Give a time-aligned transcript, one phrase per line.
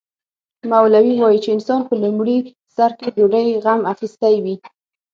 [0.71, 2.37] مولوي وايي چې انسان په لومړي
[2.75, 4.55] سر کې ډوډۍ غم اخیستی وي.